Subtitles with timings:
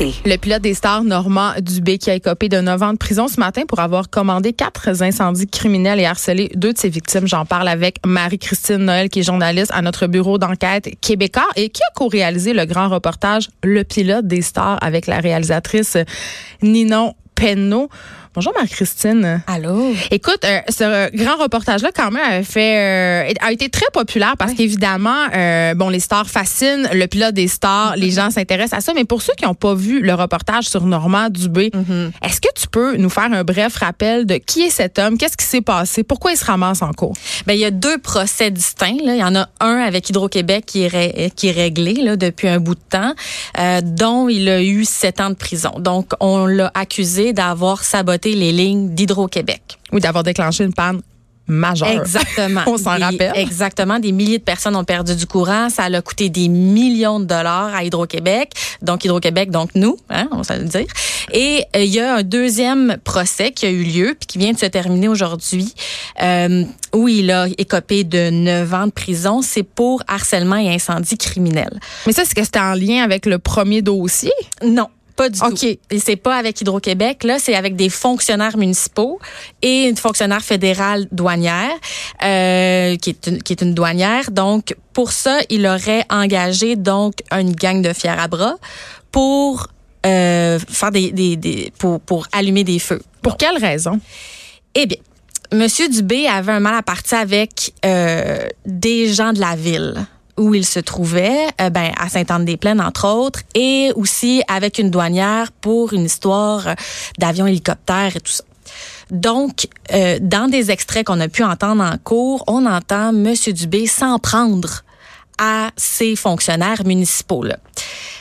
[0.00, 3.38] Le pilote des stars Normand Dubé qui a écopé de 9 ans de prison ce
[3.38, 7.26] matin pour avoir commandé quatre incendies criminels et harcelé deux de ses victimes.
[7.26, 11.82] J'en parle avec Marie-Christine Noël qui est journaliste à notre bureau d'enquête québécois et qui
[11.82, 15.98] a co-réalisé le grand reportage Le pilote des stars avec la réalisatrice
[16.62, 17.90] Ninon Penneau.
[18.32, 19.42] Bonjour Marie-Christine.
[19.48, 19.92] Allô?
[20.12, 24.54] Écoute, euh, ce grand reportage-là quand même a fait euh, a été très populaire parce
[24.54, 28.92] qu'évidemment, euh, bon, les stars fascinent, le pilote des stars, les gens s'intéressent à ça.
[28.94, 32.10] Mais pour ceux qui n'ont pas vu le reportage sur Normand Dubé, Mm-hmm.
[32.24, 35.36] est-ce que tu peux nous faire un bref rappel de qui est cet homme, qu'est-ce
[35.36, 37.14] qui s'est passé, pourquoi il se ramasse en cours?
[37.46, 38.96] Ben, il y a deux procès distincts.
[39.04, 39.14] Là.
[39.14, 42.46] Il y en a un avec Hydro-Québec qui est, ré- qui est réglé là, depuis
[42.48, 43.14] un bout de temps,
[43.82, 45.72] dont il a eu sept ans de prison.
[45.78, 49.78] Donc, on l'a accusé d'avoir saboté les lignes d'Hydro-Québec.
[49.92, 51.00] Ou d'avoir déclenché une panne
[51.50, 51.88] majeure.
[51.88, 52.62] Exactement.
[52.66, 53.32] On s'en rappelle.
[53.34, 53.98] Exactement.
[53.98, 55.68] Des milliers de personnes ont perdu du courant.
[55.68, 58.52] Ça a coûté des millions de dollars à Hydro-Québec.
[58.82, 60.86] Donc, Hydro-Québec, donc nous, hein, on va le dire.
[61.32, 64.52] Et euh, il y a un deuxième procès qui a eu lieu puis qui vient
[64.52, 65.74] de se terminer aujourd'hui
[66.22, 69.42] euh, où il a écopé de 9 ans de prison.
[69.42, 71.80] C'est pour harcèlement et incendie criminel.
[72.06, 74.32] Mais ça, c'est que c'était en lien avec le premier dossier?
[74.64, 74.88] Non.
[75.20, 75.50] Pas du OK.
[75.50, 75.66] tout.
[75.90, 79.20] Et c'est pas avec Hydro-Québec, là, c'est avec des fonctionnaires municipaux
[79.60, 81.74] et une fonctionnaire fédérale douanière,
[82.22, 84.30] euh, qui, est une, qui est une douanière.
[84.30, 88.54] Donc, pour ça, il aurait engagé donc une gang de fiers à bras
[89.12, 89.66] pour
[90.06, 93.02] euh, faire des, des, des pour, pour allumer des feux.
[93.20, 94.00] Pour quelle raison?
[94.74, 94.96] Eh bien,
[95.52, 100.06] Monsieur Dubé avait un mal à partir avec euh, des gens de la ville
[100.40, 105.52] où il se trouvait, euh, ben, à Sainte-Anne-des-Plaines, entre autres, et aussi avec une douanière
[105.52, 106.74] pour une histoire
[107.18, 108.44] d'avion hélicoptère et tout ça.
[109.10, 113.86] Donc, euh, dans des extraits qu'on a pu entendre en cours, on entend Monsieur Dubé
[113.86, 114.82] s'en prendre
[115.38, 117.56] à ces fonctionnaires municipaux là.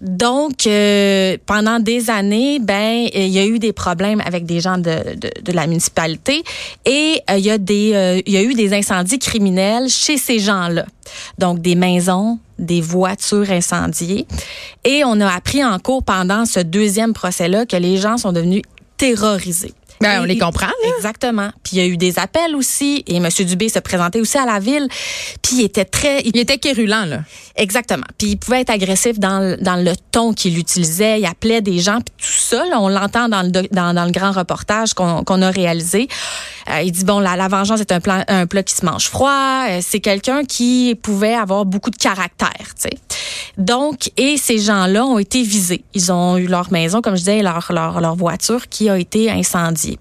[0.00, 4.78] Donc, euh, pendant des années, ben, il y a eu des problèmes avec des gens
[4.78, 6.42] de, de, de la municipalité
[6.86, 10.16] et euh, il y a des, euh, il y a eu des incendies criminels chez
[10.16, 10.86] ces gens-là.
[11.38, 14.26] Donc, des maisons, des voitures incendiées.
[14.84, 18.62] Et on a appris en cours pendant ce deuxième procès-là que les gens sont devenus
[18.96, 19.74] terrorisés.
[20.00, 20.88] Ben, on les comprend, là.
[20.96, 21.50] Exactement.
[21.62, 23.28] Puis il y a eu des appels aussi et M.
[23.40, 24.88] Dubé se présentait aussi à la ville.
[25.42, 27.20] Puis il était très, il Il était quérulent, là.
[27.56, 28.06] Exactement.
[28.16, 31.20] Puis il pouvait être agressif dans, le- dans le ton qu'il utilisait.
[31.20, 31.96] Il appelait des gens.
[32.00, 35.42] Puis tout ça, là, on l'entend dans le, dans, dans le grand reportage qu'on qu'on
[35.42, 36.08] a réalisé.
[36.70, 39.08] Euh, il dit, bon, la, la vengeance est un, plan, un plat qui se mange
[39.08, 39.66] froid.
[39.68, 42.48] Euh, C'est quelqu'un qui pouvait avoir beaucoup de caractère,
[42.80, 42.98] tu sais.
[43.58, 45.84] Donc, et ces gens-là ont été visés.
[45.94, 49.30] Ils ont eu leur maison, comme je disais, leur, leur, leur voiture qui a été
[49.30, 49.98] incendiée.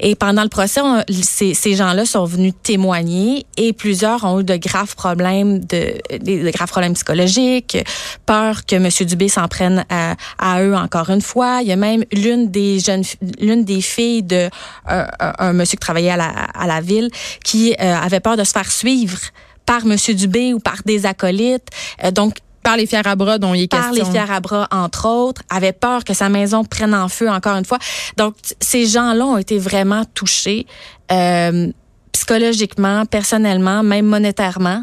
[0.00, 0.80] Et pendant le procès,
[1.22, 6.50] ces, ces gens-là sont venus témoigner et plusieurs ont eu de graves problèmes, de, de
[6.50, 7.78] graves problèmes psychologiques,
[8.26, 8.88] peur que M.
[9.06, 11.58] Dubé s'en prenne à, à eux encore une fois.
[11.62, 13.04] Il y a même l'une des jeunes,
[13.40, 14.48] l'une des filles de
[14.86, 15.06] un-
[15.38, 17.10] un monsieur qui travaillait à la, à la ville
[17.44, 19.18] qui euh, avait peur de se faire suivre
[19.64, 19.96] par M.
[20.14, 21.68] Dubé ou par des acolytes.
[22.04, 22.36] Euh, donc,
[22.66, 24.12] Par les fiers à bras dont il est par les question.
[24.12, 27.64] fiers à bras, entre autres, avait peur que sa maison prenne en feu encore une
[27.64, 27.78] fois.
[28.16, 30.66] Donc, ces gens-là ont été vraiment touchés
[31.12, 31.68] euh,
[32.10, 34.82] psychologiquement, personnellement, même monétairement.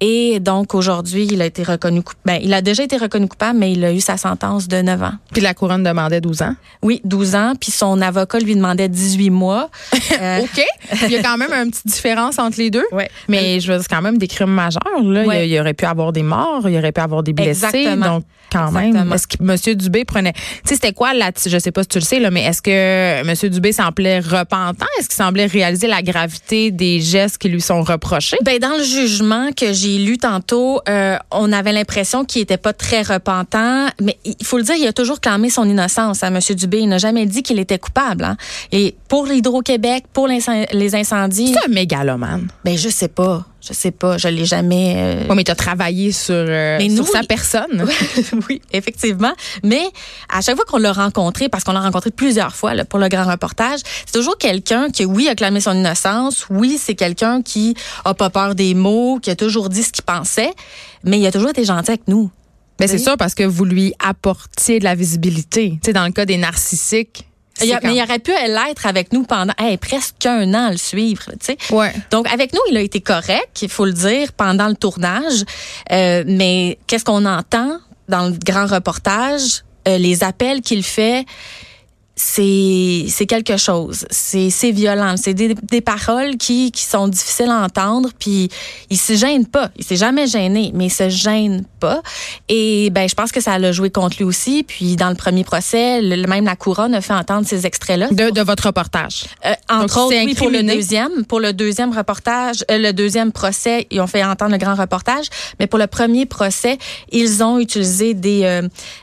[0.00, 2.20] Et donc, aujourd'hui, il a été reconnu coupable.
[2.26, 5.02] Ben, il a déjà été reconnu coupable, mais il a eu sa sentence de 9
[5.02, 5.12] ans.
[5.32, 6.54] Puis la couronne demandait 12 ans?
[6.82, 7.52] Oui, 12 ans.
[7.58, 9.70] Puis son avocat lui demandait 18 mois.
[10.18, 10.64] Euh, OK.
[11.02, 12.84] Il y a quand même une petite différence entre les deux.
[12.92, 13.10] Ouais.
[13.28, 15.02] Mais je veux dire, quand même des crimes majeurs.
[15.02, 15.24] Là.
[15.24, 15.46] Ouais.
[15.46, 17.66] il y aurait pu avoir des morts, il y aurait pu avoir des blessés.
[17.66, 18.14] Exactement.
[18.14, 19.14] Donc, quand même, Exactement.
[19.14, 19.76] est-ce que M.
[19.76, 20.32] Dubé prenait.
[20.32, 22.62] Tu sais, c'était quoi là Je sais pas si tu le sais, là, mais est-ce
[22.62, 23.50] que M.
[23.50, 24.86] Dubé semblait repentant?
[24.98, 28.38] Est-ce qu'il semblait réaliser la gravité des gestes qui lui sont reprochés?
[28.44, 32.72] Ben dans le jugement que j'ai lu tantôt, euh, on avait l'impression qu'il était pas
[32.72, 36.54] très repentant, mais il faut le dire, il a toujours clamé son innocence à Monsieur
[36.54, 36.78] Dubé.
[36.78, 38.24] Il n'a jamais dit qu'il était coupable.
[38.24, 38.36] hein.
[38.72, 42.48] Et pour l'Hydro-Québec, pour les incendies, C'est un mégalomane.
[42.64, 44.94] ben je sais pas, je sais pas, je l'ai jamais.
[44.96, 47.84] euh, Oui, mais tu as travaillé sur, euh, Mais sur nous, sa personne.
[48.48, 49.32] oui, effectivement.
[49.64, 49.82] Mais
[50.28, 53.08] à chaque fois qu'on l'a rencontré, parce qu'on l'a rencontré plusieurs fois là, pour le
[53.08, 56.46] grand reportage, c'est toujours quelqu'un qui, oui, a clamé son innocence.
[56.50, 57.74] Oui, c'est quelqu'un qui
[58.04, 60.52] a pas peur des mots, qui a toujours dit ce qu'il pensait,
[61.02, 62.30] mais il a toujours été gentil avec nous.
[62.78, 65.70] Ben, c'est sûr parce que vous lui apportiez de la visibilité.
[65.82, 67.26] Tu sais, dans le cas des narcissiques.
[67.60, 70.26] Il y a- c'est quand- mais il aurait pu l'être avec nous pendant hey, presque
[70.26, 71.24] un an à le suivre.
[71.40, 71.58] tu sais.
[71.70, 71.92] Ouais.
[72.10, 75.44] Donc, avec nous, il a été correct, il faut le dire, pendant le tournage.
[75.92, 79.62] Euh, mais qu'est-ce qu'on entend dans le grand reportage?
[79.88, 81.24] Euh, les appels qu'il fait,
[82.18, 84.06] c'est c'est quelque chose.
[84.10, 85.16] C'est c'est violent.
[85.18, 88.08] C'est des, des paroles qui, qui sont difficiles à entendre.
[88.18, 88.48] Puis
[88.88, 89.70] il se gêne pas.
[89.76, 92.00] Il s'est jamais gêné, mais il se gêne pas.
[92.48, 94.62] Et ben je pense que ça l'a joué contre lui aussi.
[94.62, 98.08] Puis dans le premier procès, le, même la couronne a fait entendre ces extraits-là.
[98.10, 99.24] De, de votre reportage.
[99.44, 103.30] Euh, Donc, entre autres, oui, pour le deuxième, pour le deuxième reportage, euh, le deuxième
[103.30, 105.26] procès, ils ont fait entendre le grand reportage,
[105.60, 106.78] mais pour le premier procès,
[107.12, 108.62] ils ont utilisé des euh,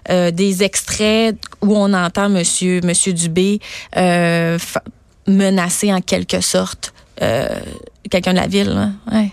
[0.09, 3.59] euh, des extraits où on entend Monsieur Monsieur Dubé
[3.97, 4.57] euh,
[5.27, 7.47] menacer en quelque sorte euh,
[8.09, 8.69] quelqu'un de la ville.
[8.69, 8.89] là.
[9.11, 9.31] Ouais.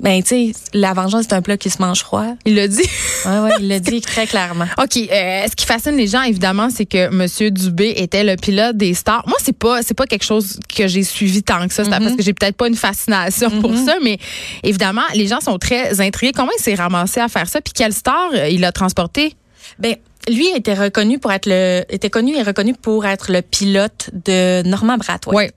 [0.00, 2.26] Ben tu sais, la vengeance c'est un plat qui se mange froid.
[2.44, 2.82] Il l'a dit.
[3.24, 4.66] Ouais ouais, il l'a dit très clairement.
[4.82, 4.96] OK.
[4.96, 7.50] euh, ce qui fascine les gens, évidemment, c'est que M.
[7.50, 9.22] Dubé était le pilote des stars.
[9.28, 11.84] Moi, c'est pas, c'est pas quelque chose que j'ai suivi tant que ça.
[11.84, 14.18] C'est parce que j'ai peut-être pas une fascination pour ça, mais
[14.64, 16.32] évidemment, les gens sont très intrigués.
[16.34, 17.60] Comment il s'est ramassé à faire ça?
[17.60, 19.36] Puis quelle star euh, il a transporté?
[19.78, 19.96] Ben,
[20.28, 24.62] lui était reconnu pour être le était connu et reconnu pour être le pilote de
[24.66, 25.36] Normand Brathwaite.
[25.36, 25.52] Ouais.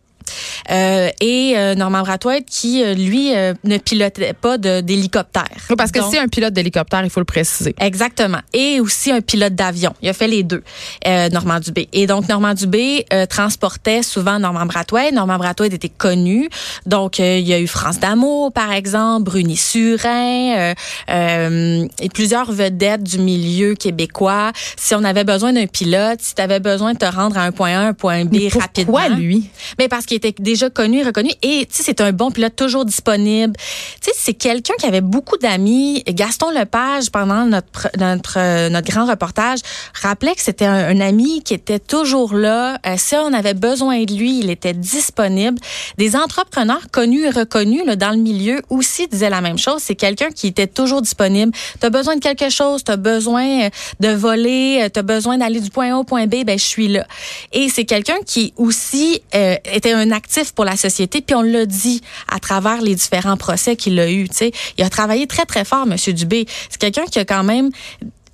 [0.72, 5.45] Euh, et euh, Normand Brathwaite qui euh, lui euh, ne pilotait pas d'hélicoptère.
[5.78, 7.75] Parce que c'est un pilote d'hélicoptère, il faut le préciser.
[7.80, 8.39] Exactement.
[8.54, 9.94] Et aussi un pilote d'avion.
[10.01, 10.63] Il a fait les deux,
[11.06, 11.88] Normand Dubé.
[11.94, 15.13] Et donc, Normand Dubé transportait souvent Normand Brathwaite.
[15.13, 16.50] Normand Brathwaite était connu.
[16.86, 20.74] Donc, il y a eu France d'amour, par exemple, Bruni Surin,
[21.10, 24.51] et plusieurs vedettes du milieu québécois.
[24.75, 27.51] Si on avait besoin d'un pilote, si tu avais besoin de te rendre à un
[27.51, 28.94] point A, un point B Mais rapidement.
[29.00, 29.50] pourquoi lui?
[29.80, 31.31] Mais parce qu'il était déjà connu et reconnu.
[31.41, 33.53] Et tu sais, c'est un bon pilote toujours disponible.
[34.01, 36.03] Tu sais, c'est quelqu'un qui avait beaucoup d'amis.
[36.07, 39.59] Gaston Lepage, pendant notre notre euh, notre grand reportage,
[40.01, 42.79] rappelait que c'était un, ami qui était toujours là.
[42.85, 45.57] Euh, si on avait besoin de lui, il était disponible.
[45.97, 49.81] Des entrepreneurs connus et reconnus là, dans le milieu aussi disaient la même chose.
[49.81, 51.51] C'est quelqu'un qui était toujours disponible.
[51.79, 53.69] Tu as besoin de quelque chose, tu as besoin euh,
[54.00, 56.88] de voler, tu as besoin d'aller du point A au point B, ben je suis
[56.88, 57.06] là.
[57.53, 62.01] Et c'est quelqu'un qui aussi était un actif pour la société, puis on l'a dit
[62.31, 64.27] à travers les différents procès qu'il a eu.
[64.30, 66.45] Tu sais, il a travaillé très très fort, Monsieur Dubé.
[66.69, 67.69] C'est quelqu'un qui a quand même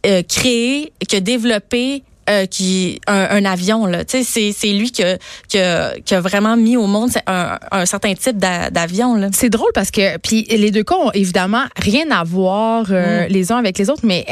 [0.05, 2.03] euh, créé, qui a développé.
[2.29, 5.17] euh, qui un, un avion là, tu sais, c'est c'est lui qui a,
[5.49, 9.27] qui, a, qui a vraiment mis au monde un, un certain type d'a- d'avion là.
[9.33, 13.51] C'est drôle parce que puis les deux cas ont évidemment rien à voir euh, les
[13.51, 14.25] uns avec les autres, mais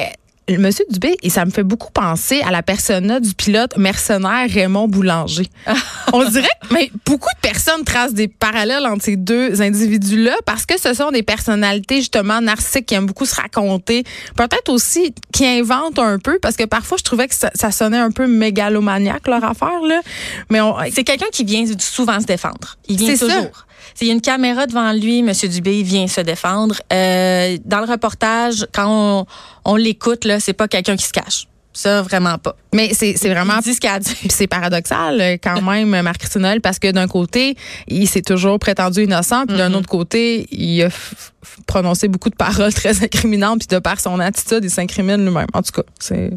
[0.49, 4.87] Monsieur Dubé, et ça me fait beaucoup penser à la persona du pilote mercenaire Raymond
[4.87, 5.47] Boulanger.
[6.13, 10.65] On dirait que mais beaucoup de personnes tracent des parallèles entre ces deux individus-là parce
[10.65, 14.03] que ce sont des personnalités justement narcissiques qui aiment beaucoup se raconter,
[14.35, 17.97] peut-être aussi qui inventent un peu parce que parfois je trouvais que ça, ça sonnait
[17.97, 20.01] un peu mégalomaniaque leur affaire là.
[20.49, 22.77] Mais on, C'est quelqu'un qui vient souvent se défendre.
[22.89, 23.51] Il vient C'est ça.
[24.01, 26.75] A une caméra devant lui, Monsieur Dubé il vient se défendre.
[26.91, 29.25] Euh, dans le reportage, quand on,
[29.65, 31.47] on l'écoute, là, c'est pas quelqu'un qui se cache.
[31.73, 32.55] Ça, vraiment pas.
[32.73, 33.99] mais c'est vraiment Il dit ce qu'il a.
[33.99, 37.55] Puis c'est paradoxal euh, quand même, Marc-Christinel, parce que d'un côté,
[37.87, 39.57] il s'est toujours prétendu innocent, puis Mm-hmm.
[39.57, 40.89] d'un autre côté, il a
[41.65, 45.47] prononcé beaucoup de paroles très incriminantes, puis de par son attitude, il s'incrimine lui-même.
[45.53, 46.31] En tout cas, c'est...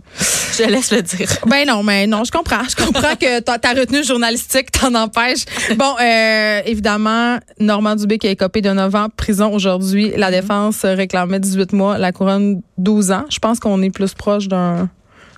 [0.57, 1.29] Je laisse le dire.
[1.47, 2.63] Ben non, mais non, je comprends.
[2.69, 5.45] Je comprends que ta, ta retenue journalistique t'en empêche.
[5.77, 10.13] Bon, euh, évidemment, Normand Dubé qui a écopé de 9 ans prison aujourd'hui.
[10.17, 13.25] La défense réclamait 18 mois, la couronne 12 ans.
[13.31, 14.89] Je pense qu'on est plus proche d'un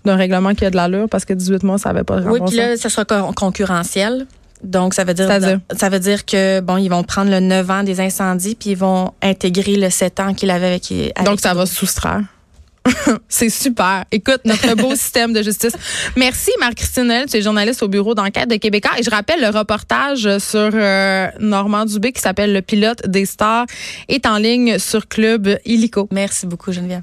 [0.07, 2.41] d'un règlement qui a de l'allure parce que 18 mois, ça avait pas de Oui,
[2.47, 4.27] puis là, ça sera con- concurrentiel.
[4.63, 5.61] Donc, ça veut dire, C'est-à-dire?
[5.77, 8.77] ça veut dire que, bon, ils vont prendre le 9 ans des incendies, puis ils
[8.77, 12.23] vont intégrer le 7 ans qu'il avait avec, avec Donc, ça va se soustraire.
[13.29, 14.05] C'est super.
[14.13, 15.73] Écoute, notre beau système de justice.
[16.17, 17.25] Merci, Marc-Christine.
[17.29, 18.93] Tu es journaliste au bureau d'enquête de Québécois.
[18.99, 23.67] Et je rappelle, le reportage sur euh, Normand Dubé qui s'appelle Le pilote des stars
[24.09, 26.09] est en ligne sur Club Illico.
[26.13, 27.03] Merci beaucoup, Geneviève.